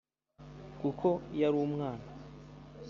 Kuko 0.79 1.07
yari 1.41 1.57
umwana 1.65 2.05